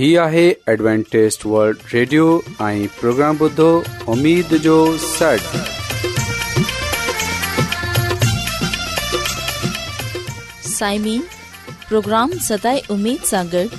[0.00, 0.42] هي آهي
[0.80, 2.26] ॲಡ್وانٽيست world radio
[2.66, 3.64] ۽ programme بدو
[4.12, 5.48] اميد جو سٽ
[10.68, 11.20] سائمين
[11.88, 13.76] پروگرام ستاي اميد سانگر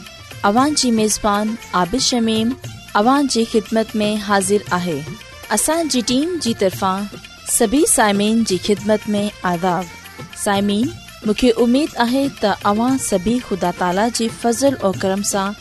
[0.49, 2.53] اوان جي ميزبان عابد شميم
[3.01, 4.97] اوان جي خدمت ۾ حاضر آهي
[5.59, 7.09] اسان جي ٽيم جي طرفان
[7.57, 9.23] سڀي سائمين جي خدمت ۾
[9.55, 10.93] عذاب سائمين
[11.25, 15.60] مونکي اميد آهي ته اوان سڀي خدا تالا جي فضل ۽ کرم سان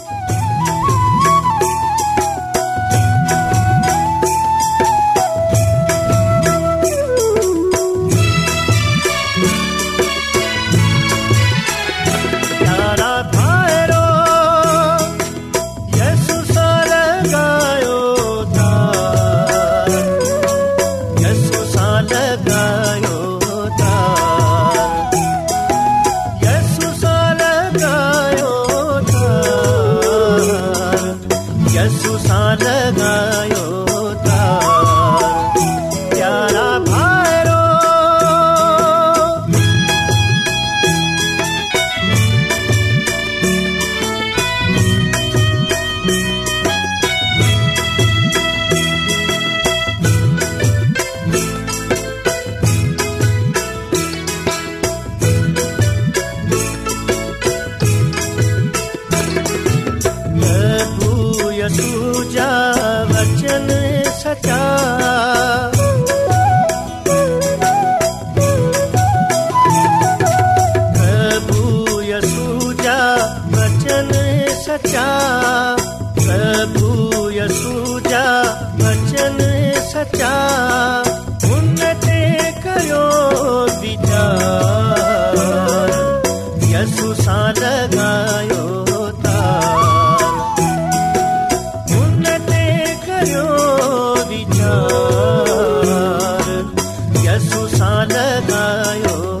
[97.69, 99.40] सानायो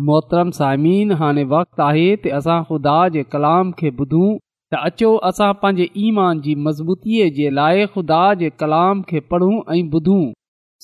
[0.00, 4.28] मोहतरम सायमिन हाणे वक़्तु आहे त असां ख़ुदा जे कलाम खे ॿुधूं
[4.74, 9.82] त अचो असां पंहिंजे ईमान जी मज़बूतीअ जे लाइ ख़ुदा जे कलाम खे पढ़ूं ऐं
[9.98, 10.22] ॿुधूं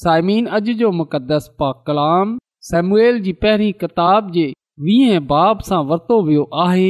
[0.02, 2.37] साइमिन अॼु जो मुक़दस पा कलाम
[2.72, 4.44] सेमुएल जी पहिरीं किताब जे
[4.88, 6.87] वीह बाब सां वरितो वियो आहे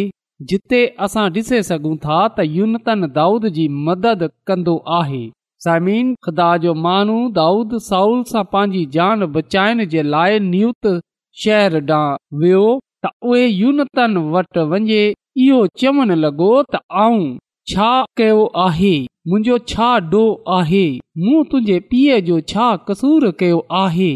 [0.50, 5.22] जिते असां ॾिसे सघूं था त यूनतन दाऊद जी मदद कंदो आहे
[5.68, 10.98] साइमिन ख़ुदा जो माण्हू दाऊद साउल सां पंहिंजी जान बचाइण जे लाइ नियुत
[11.42, 12.60] शहर ॾांहुं वियो
[13.04, 15.02] त उहे यूनतन वटि वञे
[15.44, 17.28] इहो चवणु लॻो त आऊं
[17.72, 17.90] छा
[18.20, 18.92] कयो आहे
[19.30, 20.82] मुंहिंजो छा ॾोह आहे
[21.24, 24.10] मूं तुंहिंजे पीउ जो छा कसूर कयो आहे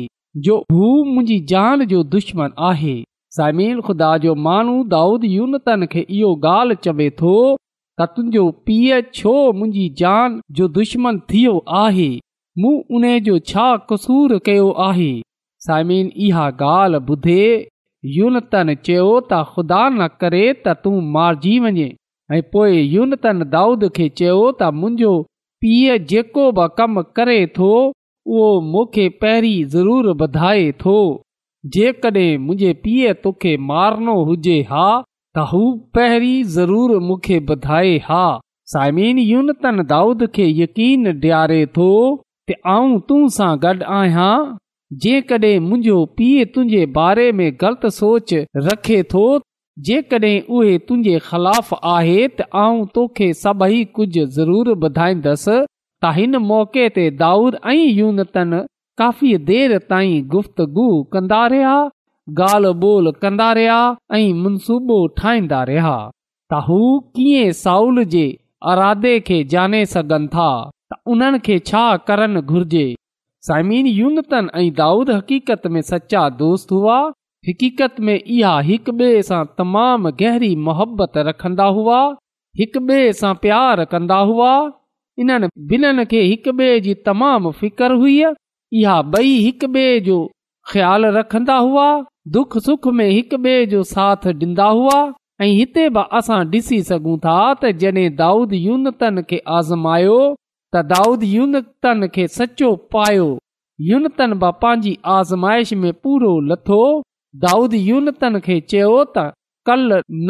[0.44, 2.96] जो हू मुंहिंजी जान जो दुश्मन आहे
[3.36, 7.36] समीर ख़ुदा जो माण्हू दाऊद यूनतन खे इहो ॻाल्हि चवे थो
[8.00, 11.54] त तुंहिंजो पीउ छो मुंहिंजी जान जो दुश्मन थियो
[11.84, 12.10] आहे
[12.62, 15.12] मूं उन जो छा कसूर कयो आहे
[15.66, 17.42] साइमिन इहा ॻाल्हि ॿुधे
[18.14, 21.84] यूनतन चयो त ख़ुदा न करे त तूं मारिजी वञे
[22.36, 25.12] ऐं पोइ यूनतन दाऊद खे चयो त मुंहिंजो
[25.64, 30.96] पीउ जेको बि कमु करे थो उहो मूंखे पहिरीं ज़रूरु ॿुधाए थो
[31.76, 35.60] जेकॾहिं मुंहिंजे पीउ तोखे मारणो हुजे हा त हू
[36.00, 38.24] पहिरीं ज़रूरु मूंखे ॿुधाए हा
[38.74, 41.88] साइमिन यूनतन दाऊद खे यकीन ॾियारे थो
[42.76, 44.32] आऊं तूं सां गॾु आहियां
[45.00, 48.32] जेकड॒हिं मुंहिंजो पीउ तुंहिंजे बारे में ग़लति सोच
[48.66, 49.24] रखे थो
[49.88, 55.56] जेकड॒हिं उहे तुंहिंजे ख़िलाफ़ आहे त आऊं तोखे सभई कुझु ज़रूरु ॿुधाईंदसि
[56.04, 58.52] त हिन मौके ते दाऊद ऐं यूनतन
[59.02, 61.74] काफ़ी देरि ताईं गुफ़्तगु कंदा रहिया
[62.50, 63.80] ॻाल्हि ॿोल कंदा रहिया
[64.14, 65.94] ऐं मनसूबो ठाहींदा रहिया
[66.52, 66.80] त हू
[67.16, 68.26] कीअं साउल जे
[68.74, 70.50] अरादे खे जाने सघनि था
[70.92, 72.84] त छा करणु घुर्जे
[73.46, 76.98] साइमिनूनतनि ऐं दाऊद हक़ीक़त में सचा दोस्त हुआ
[77.48, 81.96] हक़ीक़त में इहा हिक ॿिए सां तमाम गहरी मोहबत रखंदा हुआ
[82.60, 84.52] हिकु ॿिए सां प्यार कंदा हुआ
[85.24, 90.18] इन्हनि ॿिन्हिनि खे हिक ॿिए जी तमाम फिकर हुई इहा ॿई हिक ॿिए जो
[90.72, 91.88] ख़्यालु रखंदा हुआ
[92.38, 95.00] दुख सुख में हिक ॿिए जो साथ ॾींदा हुआ
[95.42, 100.20] ऐं हिते बि असां ॾिसी सघूं था त जॾहिं दाऊद यूनतन खे आज़मायो
[100.74, 103.26] त दाऊद यूनतन खे सचो पायो
[103.88, 106.78] यूनतन बि पंहिंजी आज़माइश में पूरो लथो
[107.42, 109.24] दाऊद यूनतन खे चयो त
[109.70, 109.82] कल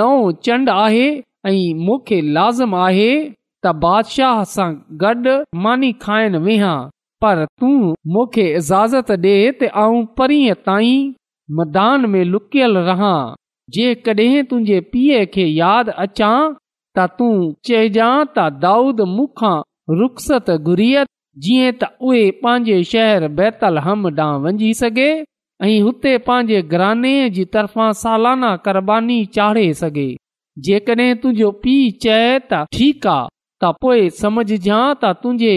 [0.03, 0.17] नओ
[0.49, 1.05] चंड आहे
[1.53, 3.07] ऐं मूंखे लाज़िम आहे
[3.65, 4.69] त बादशाह सां
[5.07, 6.75] गॾु मानी खाइण वेहा
[7.25, 7.75] पर तूं
[8.17, 11.11] मूंखे इज़ाज़त ॾे त आऊं परीहं ताईं
[11.61, 13.17] मैदान में लुकियल रहां
[13.77, 17.35] जेकॾहिं तुंहिंजे पीउ खे यादि अचां त तूं
[17.71, 19.57] चइजां त दाऊद मूंखां
[19.91, 21.05] रुख़्सत घुरीअ
[21.45, 23.05] जीअं त उहे पंहिंजे
[23.39, 25.07] बैतल हम ॾांहुं वञी सघे
[25.69, 30.07] ऐं हुते पंहिंजे घराने जी तर्फ़ां सालाना क़ुरबानी चाढ़े सघे
[30.69, 33.27] जेकॾहिं तुंहिंजो पीउ चए त ठीकु आहे
[33.65, 35.55] त पोइ त तुंहिंजे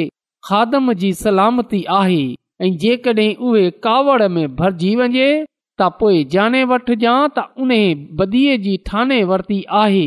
[0.50, 2.22] खादम जी सलामती आहे
[2.65, 7.75] ऐं जेकॾहिं उहे कावड़ में भरिजी वञे त पोइ जाने वठजांइ त उन
[8.24, 10.05] बदीअ जी ठाने वरिती आहे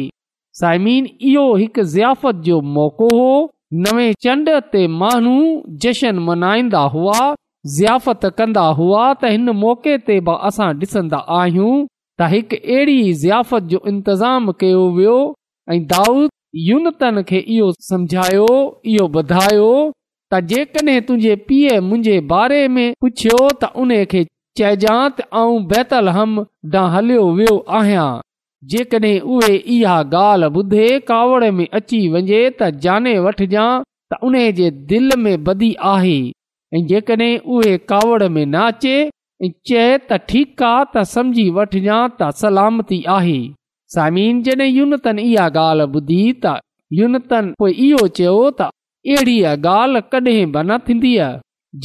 [0.64, 3.30] साइमीन इहो हिकु ज़ियाफ़त जो मौक़ो हो
[3.84, 5.32] नवे चंड ते माण्हू
[5.84, 7.16] जशन मनाईंदा हुआ
[7.74, 11.74] ज़ियाफ़त कंदा हुआ त हिन मौक़े ते बि असां ॾिसंदा आहियूं
[12.20, 15.16] त हिकु अहिड़ी ज़ियाफ़त जो इंतज़ाम कयो वियो
[15.72, 16.30] ऐं दाऊद
[16.68, 18.46] यूनतन खे इहो सम्झायो
[18.94, 19.68] इहो ॿुधायो
[20.32, 24.24] त जेकॾहिं तुंहिंजे पीउ मुंहिंजे बारे में पुछियो त उन खे
[24.62, 26.38] चइजा त आऊं बेतल हम
[26.72, 28.08] ॾांहुं हलियो वियो आहियां
[28.70, 33.66] जेकॾहिं उहे इहा ॻाल्हि ॿुधे कावड़ में अची वञे त जाने वठिजां
[34.12, 36.16] त उन्हे जे दिलि में बदी आहे
[36.76, 38.96] ऐं जेकॾहिं उहे कावड़ में न अचे
[39.46, 43.38] ऐं चए त ठीक आहे त समुझी वठजांइ त सलामती आहे
[43.96, 46.56] सामिन जड॒हिं यूनतन इहा ॻाल्हि ॿुधी त
[47.02, 49.38] यूनतन इहो चयो त अहिड़ी
[49.78, 51.14] ॻाल्हि कडहिं बि न थींदी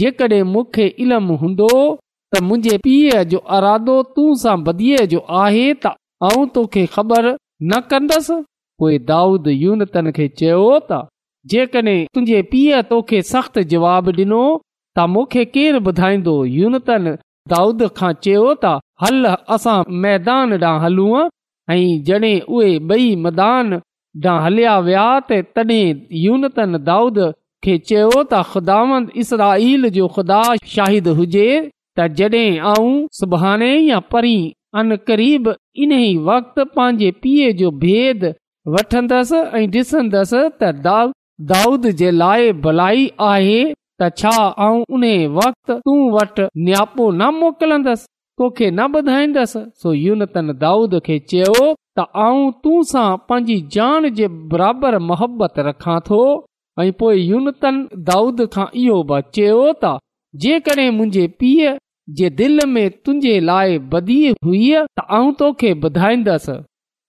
[0.01, 1.73] जेकॾहिं मूंखे इल्मु हूंदो
[2.35, 7.25] त मुंहिंजे पीउ जो अरादो तूं सां ॿधीअ जो आहे त आऊं तोखे ख़बर
[7.69, 8.35] न कंदुसि
[8.79, 10.99] पोइ दाऊद यूनतन खे चयो त
[11.53, 14.43] जेकॾहिं तुंहिंजे पीउ तोखे सख़्तु जवाबु ॾिनो
[14.95, 17.09] त मूंखे केरु ॿुधाईंदो यूनतन
[17.53, 18.71] दाऊद खां चयो त
[19.05, 19.21] हल
[19.57, 19.75] असां
[20.05, 21.25] मैदान ॾांहुं हलूं
[21.73, 25.83] ऐं जॾहिं उहे ॿई मैदान ॾांहुं हलिया विया त तॾहिं
[26.23, 27.19] यूनतन दाऊद
[27.65, 30.41] खे चयो त ख़ुदांद इसराईल जो ख़ुदा
[30.77, 35.47] शाहिद हुजे त जॾहिं आऊं सुभाणे या परीं करीब
[35.83, 38.23] इन ई वक्त, पंहिंजे पीउ जो भेद
[38.75, 41.13] वठंदसि ऐं ॾिसंदसि त दाऊद
[41.51, 43.59] दाऊद जे लाइ भलाई आहे
[44.01, 44.29] त छा
[44.65, 45.03] आउं उन
[45.35, 48.07] वक़्तु तूं वटि नियापो न मोकिलंदसि
[48.41, 54.27] तोखे न ॿुधाईंदसि सो यूनतन दाऊद खे चयो त आउं तूं सां पंहिंजी जान जे
[54.53, 56.21] बराबरि मुहबत रखां थो
[56.83, 59.97] ऐं पोइ यूनतन दाऊद खां इहो बच त
[60.47, 61.75] जेकॾहिं मुंहिंजे पीउ
[62.17, 66.51] जे दिल में तुंहिंजे लाइ बदी हुई त आऊं तोखे ॿुधाईंदसि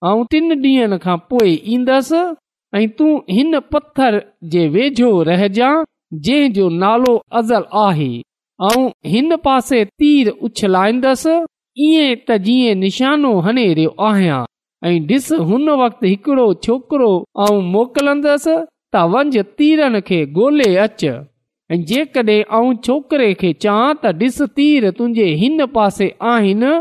[0.07, 2.21] ऐं टिनि ॾींहनि खां पोइ ईंदसि
[2.75, 3.59] ऐं तूं हिन
[4.53, 5.83] जे वेझो रहिजांइ
[6.25, 8.09] जंहिं जो नालो अज़ल आहे
[8.69, 11.35] ऐं हिन पासे तीर उछलाईंदसि
[11.89, 14.41] ईअं त जीअं निशानो हने रहियो आहियां
[14.87, 17.13] ऐं ॾिस हुन वक़्तु हिकिड़ो छोकिरो
[17.45, 18.55] ऐं मोकिलंदसि
[18.95, 21.05] त तीरनि खे ॻोल्हे अच
[21.71, 26.73] ऐं जेकड॒हिं छोकिरे खे चवां त ॾिसु तीर तुंहिंजे हिन पासे आहिनि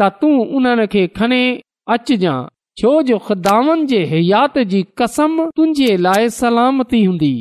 [0.00, 1.38] त तूं उन्हनि खे खणे
[1.94, 2.44] अचिजांइ
[2.80, 7.32] छो जो ख़ुदावन जे हयात जी कसम तुंहिंजे लाइ सलामती हूंदी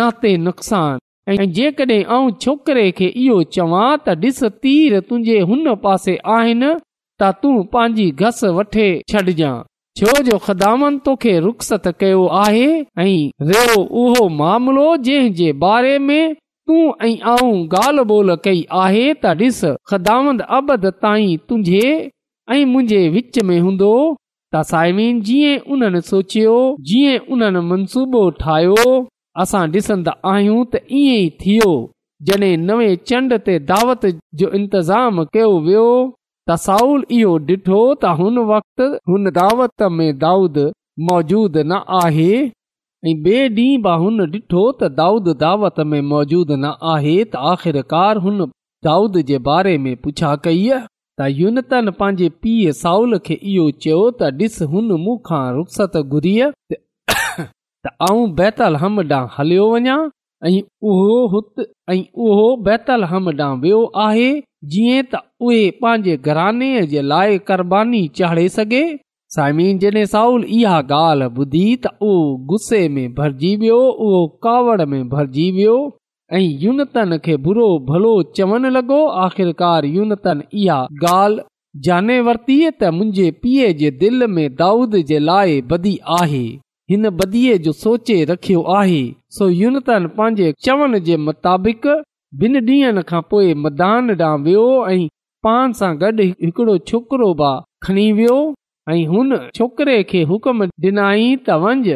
[0.00, 1.04] नाते नुक़सान
[1.36, 7.56] ऐं जेकड॒हिं छोकिरे खे इहो चवां त ॾिसु तीर तुंहिंजे हुन पासे आहिनि त तूं
[7.74, 9.56] पंहिंजी घस वठे छॾिजांइ
[9.98, 13.04] छो जो तोखे रुख़्सत कयो आहे ऐं
[13.50, 16.34] रहियो उहो मामिलो जंहिं जे बारे में
[16.68, 19.62] तूं ऐं आऊं ॻाल्हि ॿोल कई आहे त ॾिस
[20.58, 21.88] अबद ताईं तुंहिंजे
[22.54, 23.92] ऐं मुंहिंजे विच में हूंदो
[24.54, 26.56] त साइमीन जीअं उन्हनि सोचियो
[26.90, 28.84] जीअं उन्हनि मनसूबो ठाहियो
[29.46, 31.70] असां ॾिसंदा आहियूं त ईअं ई थियो
[32.26, 34.06] जॾहिं नवे चंड ते दावत
[34.42, 35.88] जो इंतज़ाम कयो वियो
[36.48, 40.58] त साउल इहो ॾिठो त हुन वक़्ति हुन दावत में दाऊद
[41.08, 46.70] मौजूदु न आहे ऐं ॿिए ॾींहुं बि हुन ॾिठो त दाऊद दावत में मौजूदु न
[46.94, 48.46] आहे त आख़िरकार हुन
[48.90, 54.32] दाऊद जे बारे में पुछा कई त यूनतन पंहिंजे पीउ साउल खे इहो चयो त
[54.46, 56.36] ॾिस हुन मूंखां रुख़्सत घुरी
[57.16, 59.98] त आऊं बैतल हम ॾांहुं हलियो वञा
[60.52, 60.56] ऐं
[60.94, 61.44] उहो
[61.96, 64.36] ऐं उहो बैतल हम ॾांहुं वियो आहे
[64.72, 68.84] जीअं त उहे पंहिंजे घराने जे लाइ क़ुरबानीबानी चाढ़े सघे
[70.06, 72.16] साउल इहा ॻाल्हि ॿुधी त उहो
[72.50, 72.80] गुस्से
[73.18, 75.76] भरिजी वियो उहो कावड़ में भरिजी वियो
[76.34, 80.78] ऐं यूनतन खे बुरो भलो चवणु लॻो आख़िरकार यूनतन इहा
[81.12, 81.44] ॻाल्हि
[81.84, 86.44] जाने वरती त मुंहिंजे पीउ जे दिलि में दाऊद जे लाइ ब॒ आहे
[86.90, 87.30] हिन ब॒
[87.66, 89.04] जो सोचे रखियो आहे
[89.38, 91.86] सो यूनतन पंहिंजे चवण जे मुताबिक़
[92.42, 94.62] ॿिन ॾींहनि खां पोइ मदान ॾांहुं वियो
[94.94, 95.06] ऐं
[95.46, 98.34] पाण सां गॾु हिकिड़ो छोकिरो भाउ खणी वियो
[98.94, 101.94] ऐं हुन छोकिरे खे हुकम ॾिनाई त वञि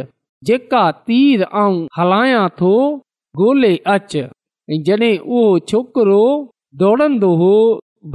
[0.50, 2.72] जेका तीर आऊं हलायां थो
[3.40, 4.22] गोल्हे अचे
[4.80, 6.22] उहो छोकिरो
[6.84, 7.52] दौड़ंदो हो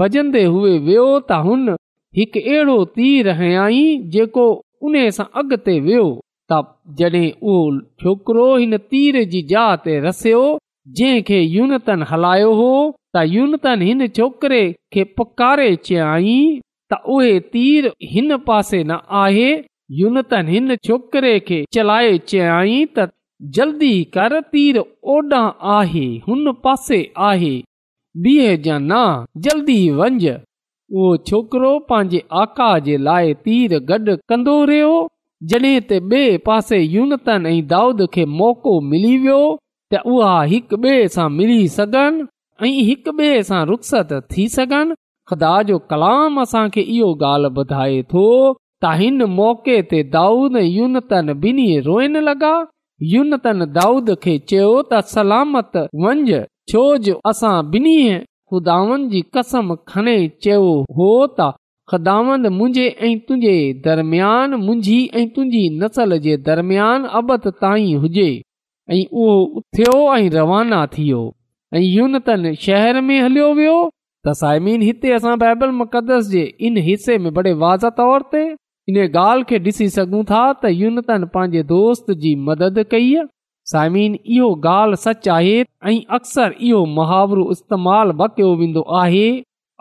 [0.01, 1.70] भजंदे हुए वेहो त हुन
[2.22, 3.86] हिकु अहिड़ो तीर हयाई
[4.17, 4.48] जेको
[4.89, 6.08] उन सां अॻिते वियो
[6.53, 6.63] त
[7.01, 7.62] जॾहिं उहो
[8.05, 10.00] छोकिरो हिन तीर जी जा ते
[10.94, 12.68] जंहिं खे यूनतन हलायो हो
[13.15, 14.62] त यूनतन हिन छोकिरे
[14.94, 16.36] खे पकारे चयई
[16.94, 19.48] त उहे तीर हिन पासे न आहे
[20.01, 23.08] यूनतन हिन छोकिरे खे चलाए चयांई त
[23.58, 24.80] जल्दी कर तीर
[25.15, 25.46] ओॾां
[25.77, 27.01] आहे हुन पासे
[27.32, 27.54] आहे
[28.27, 29.01] बीह जा न
[29.48, 34.96] जल्दी वंज उहो छोकिरो पंहिंजे आका जे लाइ तीर गॾु कंदो रहियो
[35.54, 39.44] जॾहिं त ॿिए पासे यूनतन ऐं दाऊद खे मौको मिली वियो
[40.14, 42.28] उहा हिकु ॿिए सां मिली सघनि
[42.70, 44.96] ऐं हिक ॿिए सां रुख़्सत थी सघनि
[45.30, 48.25] ख़ुदा जो कलाम असांखे इहो ॻाल्हि ॿुधाए थो
[48.84, 52.54] त हिन मौक़े ते दाऊद यूनतन ॿिन्हिनि रोइन लॻा
[53.14, 56.32] यूनतन दाऊद खे चयो त सलामत वंज
[56.72, 58.00] छो जो असां ॿिन्हि
[58.52, 61.52] खुदान जी कसम खणे चयो हो त
[61.92, 63.56] ख़दावन मुंहिंजे ऐं तुंहिंजे
[63.88, 68.30] दरमियान मुंहिंजी ऐं तुंहिंजी नसुल जे दरमियान अबत ताईं हुजे
[68.92, 71.22] ऐं उहो थियो ऐं रवाना थी वियो
[71.74, 73.77] ऐं यूनतन शहर में हलियो वियो
[74.27, 78.44] त साइमिन हिते असां बाइबल मुक़दस जे इन हिसे में बड़े वाज़ तौर ते
[78.89, 83.10] इन ॻाल्हि खे ॾिसी सघूं था त यूनतन पंहिंजे दोस्त जी मदद कई
[83.74, 85.56] साइमीन इहो ॻाल्हि सच आहे
[85.92, 89.25] ऐं अक्सर इहो मुहावरो इस्तेमालु बि कयो वेंदो आहे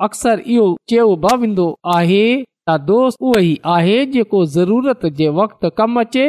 [0.09, 1.69] अक्सर इहो चयो बि वेंदो
[1.99, 6.27] आहे त दोस्त उहो ई आहे जेको ज़रूरत जे वक़्तु कमु अचे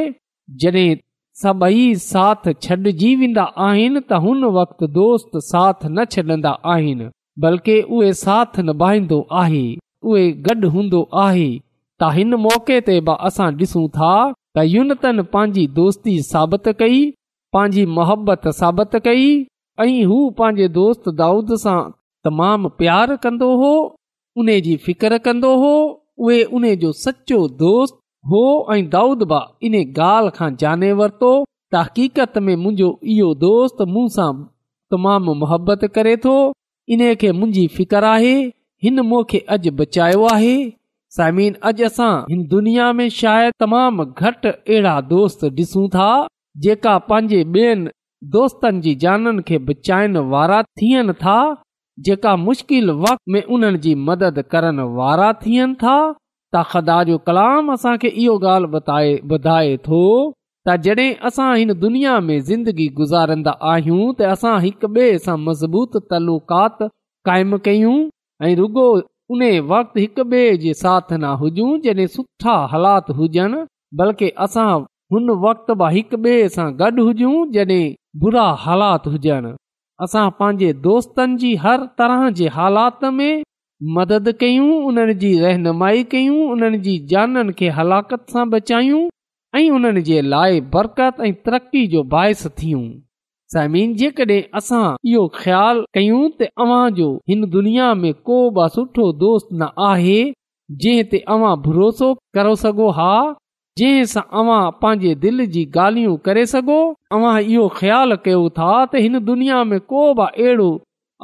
[0.64, 0.96] जॾहिं
[1.44, 7.08] सभई साथ छॾिजी वेंदा आहिनि त हुन वक़्तु दोस्त साथ न छॾंदा आहिनि
[7.46, 9.64] बल्कि उहे साथ निभाईंदो आहे
[10.12, 11.48] उहे गॾु हूंदो आहे
[12.04, 17.04] त हिन मौके ते बि असां ॾिसूं था त यूनतन पंहिंजी दोस्ती साबित कई
[17.58, 19.28] पंहिंजी मुहबत साबित कई
[19.88, 21.78] ऐं हू पंहिंजे दोस्त दाऊद सां
[22.30, 23.74] तमामु प्यारु कंदो हो
[24.46, 27.98] उने जी फिकर कंदो हो उहे उन जो सचो दोस्त
[28.32, 28.42] हो
[28.74, 31.32] ऐं दाउदबा इन ॻाल्हि खां जाने वरितो
[31.76, 34.34] तकीक़त में मुंहिंजो इहो दोस्त मूं सां
[34.92, 36.34] तमामु محبت करे थो
[36.94, 38.36] इन्हे खे मुंहिंजी फिक्र आहे
[38.84, 40.56] हिन मूंखे अॼु बचायो आहे
[41.18, 46.10] साइमिन अॼु असां हिन दुनिया में शायदि तमामु घटि अहिड़ा दोस्त ॾिसूं था
[46.66, 47.90] जेका पंहिंजे ॿियनि
[48.36, 51.38] दोस्तनि जी जाननि खे बचाइण वारा थियनि था
[52.06, 55.98] जेका मुश्किल वक़्त में उन्हनि जी मदद करण वारा थियनि था
[56.72, 60.02] ख़ुदा जो कलाम असांखे इहो ॻाल्हि ॿुधाए थो
[60.68, 65.98] त जॾहिं असां हिन दुनिया में ज़िंदगी गुज़ारंदा आहियूं त असां हिकु ॿिए सां मज़बूत
[66.10, 66.78] तलूकात
[67.30, 67.98] काइम कयूं
[68.48, 68.88] ऐं रुगो
[69.34, 70.22] उन वक़्त
[70.84, 73.64] साथ न हुजूं जॾहिं सुठा हालात हुजनि
[74.02, 74.70] बल्कि असां
[75.14, 75.72] हुन वक़्त
[78.64, 79.52] हालात हुजनि
[80.06, 83.44] असां पंहिंजे दोस्तनि जी हर तरह जे हालात में
[83.94, 89.02] मदद कयूं उन्हनि जी रहनुमाई कयूं उन्हनि जी जाननि खे हलाकत सां बचायूं
[89.60, 92.86] ऐं उन्हनि जे लाइ बरकत ऐं तरक़ी जो बाहिस थियूं
[93.56, 99.54] समीन जेकॾहिं असां इहो ख़्यालु कयूं तव्हां जो हिन दुनिया में को बि सुठो दोस्त
[99.62, 100.18] न आहे
[100.86, 103.12] जंहिं ते अव्हां भरोसो करे सघो हा
[103.82, 106.82] जंहिं सां अवां पंहिंजे दिलि जी ॻाल्हियूं करे सघो
[107.14, 110.72] तव्हां इहो ख़्यालु कयो था त हिन दुनिया में को बि अहिड़ो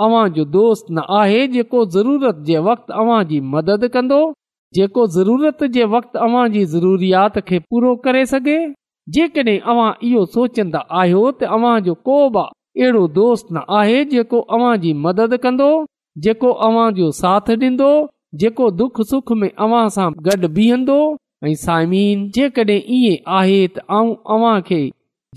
[0.04, 4.20] अव्हां जो दोस्त न आहे जेको ज़रूरत जे वक़्तु अव्हां जी मदद कंदो
[4.78, 8.58] जेको ज़रूरत जे वक़्तु अवां जी ज़रूरत खे पूरो करे सघे
[9.18, 12.44] जेकॾहिं तव्हां इहो सोचंदा आहियो जो को बि
[12.82, 15.70] अहिड़ो दोस्त न आहे जेको अव्हां जी मदद कंदो
[16.28, 16.52] जेको
[17.22, 17.92] साथ ॾींदो
[18.44, 20.98] जेको दुख सुख में अव्हां सां गॾु बीहंदो
[21.50, 24.80] ऐं साइमीन जेकॾहिं ईअं आहे त आऊं अव्हां खे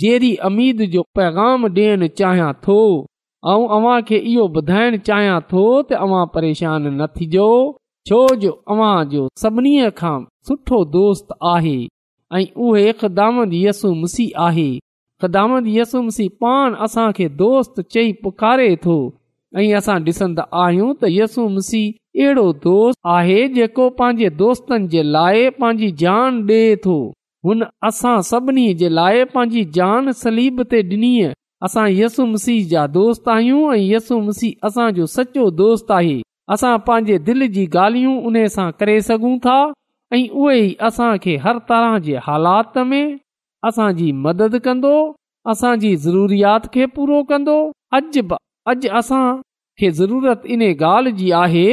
[0.04, 2.78] जहिड़ी अमीद जो पैगाम ॾियण चाहियां थो
[3.52, 7.48] ऐं अव्हां खे इहो ॿुधाइण चाहियां थो तव्हां परेशान न थी जो
[8.08, 10.14] छो जो अव्हां जो सभिनी खां
[10.48, 11.76] सुठो दोस्त आहे
[12.38, 14.68] ऐं उहे ख़दामत यसू मसी आहे
[15.22, 17.10] ख़िदामत यसी पाण असां
[17.42, 18.96] दोस्त चई पुकारे थो
[19.62, 21.82] ऐं असां डि॒संदा आहियूं त यसू मसी
[22.22, 26.96] अहिड़ो दोस्त आहे जेको पंहिंजे दोस्तनि जे लाइ पंहिंजी जान ॾे थो
[27.48, 31.14] हुन असां सभिनी जे लाइ पंहिंजी जान सलीब ते ॾिनी
[31.66, 36.16] असां यसु मसीह जा दोस्त आहियूं ऐं यसु मसीह असांजो सचो दोस्त आहे
[36.56, 39.54] असां पंहिंजे दिलि जी ॻाल्हियूं उन सां करे सघूं था
[40.14, 40.60] ऐं उहे
[41.28, 43.06] ई हर तरह जे हालात में
[43.68, 44.92] असांजी मदद कंदो
[45.52, 47.56] असांजी ज़रूरियात खे पूरो कंदो
[47.98, 48.22] अॼु
[48.72, 49.24] अॼु असां
[49.80, 51.66] खे ज़रूरत इन ॻाल्हि जी आहे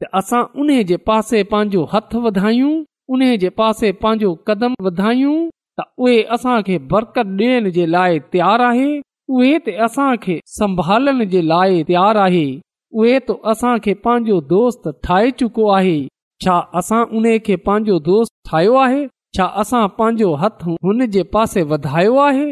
[0.00, 2.74] त असां उन जे पासे पंहिंजो हथ वधायूं
[3.16, 5.38] उन जे पासे पंहिंजो कदम वधायूं
[5.80, 8.90] त उहे बरकत ॾियण जे लाइ तयारु आहे
[9.36, 12.44] उहे असां खे संभालण जे लाइ तयारु आहे
[13.00, 15.96] उहे तो असां खे पंहिंजो दोस्त ठाहे चुको आहे
[16.44, 19.02] छा असां उन खे पंहिंजो दोस्त ठाहियो आहे
[19.38, 22.46] छा असां पंहिंजो हथ हुन जे पासे वधायो आहे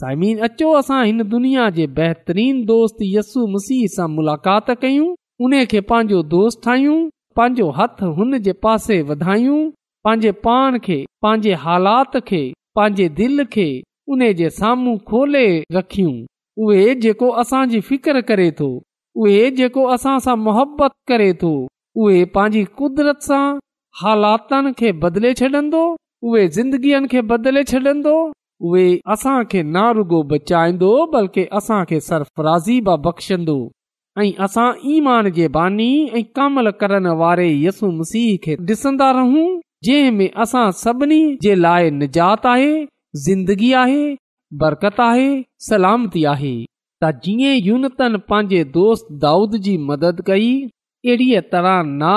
[0.00, 5.08] साइमीन अचो असां हिन दुनिया जे बहितरीन दोस्त यस्सू मसीह सां मुलाक़ात कयूं
[5.48, 6.98] उन खे पंहिंजो दोस्त ठाहियूं
[7.40, 9.60] पंहिंजो हथ हुन जे पासे वधायूं
[10.08, 12.42] पंहिंजे पाण खे पंहिंजे हालात खे
[12.80, 13.68] पंहिंजे दिलि खे
[14.12, 16.12] उने जे साम्हूं खोले रखियूं
[16.66, 18.68] उहे जेको असांजी फिकर करे थो
[19.24, 21.50] उहे जेको असां सां मुहबत करे थो
[22.04, 23.42] उहे पंहिंजी कुदरत सां
[24.02, 25.82] हालातनि खे बदिले छॾंदो
[26.28, 28.14] उहे ज़िंदगीअ खे बदिले छॾंदो
[28.70, 33.58] उहे असां खे ना रुगो बचाईंदो बल्कि असांखे सर्फ राज़ीबा बख़्शंदो
[34.22, 34.66] ऐं असां
[34.96, 35.90] ईमान जे बानी
[36.20, 39.46] ऐं कमल करण वारे यसु मसीह खे ॾिसंदा रहूं
[39.88, 42.70] जंहिं में असां सभिनी जे लाइ निजात आहे
[43.24, 44.00] ज़िंदगी आहे
[44.60, 45.28] बरकत आहे
[45.68, 46.50] सलामती आहे
[47.02, 50.48] त जीअं यूनतन पंहिंजे दोस्त दाऊद जी मदद कई
[51.06, 52.12] अहिड़ीअ तरह ना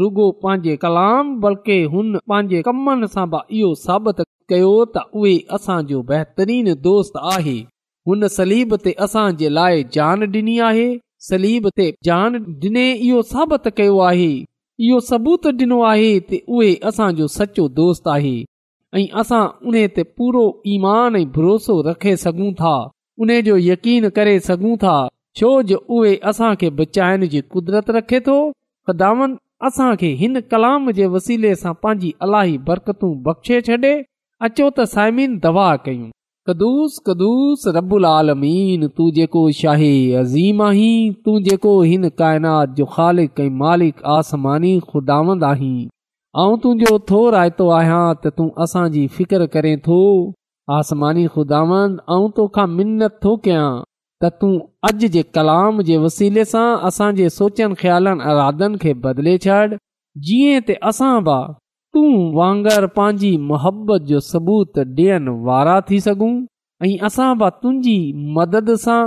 [0.00, 6.02] रुॻो पंहिंजे कलाम बल्कि हुन पंहिंजे कमनि सां बि इहो साबित कयो त उहो असांजो
[6.12, 7.56] बेहतरीन दोस्त आहे
[8.10, 10.88] हुन सलीब ते असां जे लाइ जान डि॒नी आहे
[11.30, 14.30] सलीब ते जान ॾिने इहो साबित कयो आहे
[14.88, 18.38] इहो सबूत ॾिनो आहे त उहे असांजो सचो दोस्त आहे
[18.98, 22.72] ऐं असां उन ते पूरो ईमान ऐं भरोसो रखे सघूं था
[23.22, 24.94] उन्हे जो यकीन करे सघूं था
[25.38, 28.34] छो जो उहे असांखे बचाइण जी कुदरत रखे थो
[28.88, 29.36] ख़ुदांद
[29.68, 33.94] असांखे हिन कलाम जे वसीले सां पंहिंजी अलाही बरकतू बख़्शे छ्ॾे
[34.48, 36.08] अचो त साइमीन दवा कयूं
[36.46, 39.92] कदुस कदुस रबुल आलमीन तूं जेको शाही
[40.24, 45.78] अज़ीम आहीं तूं जेको हिन काइनात जो ख़ालिक ऐं मालिक आसमानी ख़ुदावंद आहीं
[46.38, 49.96] ऐं तुंहिंजो थो रायतो आहियां त तूं असांजी फिकर करें थो
[50.74, 51.96] आसमानी ख़ुदांद
[52.36, 53.64] तोखा मिनत थो कयां
[54.24, 54.52] त तूं
[54.90, 59.58] अॼु जे कलाम जे वसीले सां असांजे सोचनि ख्यालनि अरादनि खे बदिले छॾ
[60.28, 61.38] जीअं त असां बा
[61.96, 62.08] तूं
[62.40, 66.32] वांगर पंहिंजी मुहबत जो सबूत ॾियनि वारा थी सघूं
[66.90, 67.98] ऐं असां बि तुंहिंजी
[68.38, 69.02] मदद सां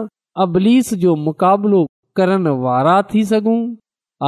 [0.47, 1.85] अबलीस जो मुक़ाबिलो
[2.19, 3.59] करण वारा थी सघूं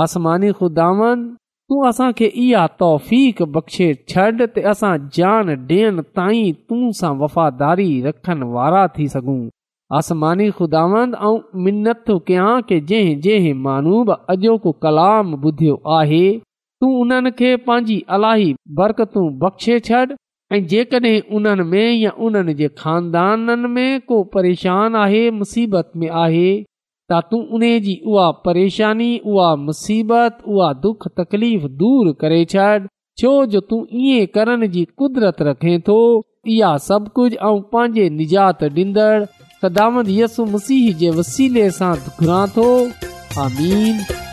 [0.06, 1.34] आसमानी ख़ुदावंद
[1.70, 3.10] तूं असांखे इहा तौफ़
[3.54, 9.38] बख़्शे छॾि त असां जान ॾियण ताईं तूं सां वफ़ादारी रखनि वारा थी सघूं
[10.00, 16.24] आसमानी खुदावंद ऐं मिनत कयां की जंहिं जंहिं मानूब अॼोको कलाम ॿुधियो आहे
[16.82, 18.48] तूं उन्हनि खे पंहिंजी अलाई
[18.82, 20.04] बरकतूं बख़्शे छॾ
[20.56, 22.70] ऐं जेकॾहिं उन्हनि में या उन्हनि जे
[23.76, 26.48] में को परेशान आहे मुसीबत में आहे
[27.14, 32.46] तूं उन जी उहा परेशानी उहा उहा दुख तकलीफ़ दूर तकली
[33.22, 35.98] छो जो तूं ईअं करण जी कुदरत रखे थो
[36.56, 42.68] इहा सभु कुझु ऐं पंहिंजे निजात ॾींदड़ यसु मसीह जे वसीले सां घुरा थो
[43.38, 44.24] हामीद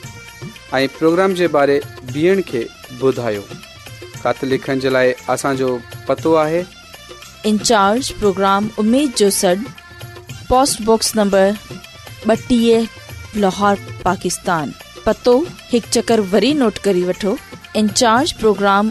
[0.77, 1.33] इन प्रोग्राम
[15.05, 15.37] पतो
[15.71, 16.21] हिकु चकर
[18.39, 18.87] प्रोग्राम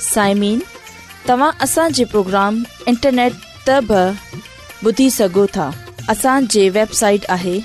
[0.00, 0.60] साइमीन
[1.28, 3.32] तव्हां असांजे प्रोग्राम इंटरनेट
[3.68, 3.78] त
[4.88, 5.70] ॿुधी सघो था
[6.08, 7.58] असांजे वेबसाइट आहे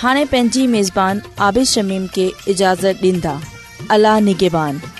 [0.00, 3.36] हाणे पंहिंजी عابد आबिशमीम खे اجازت ॾींदा
[3.94, 4.91] अला निगेबान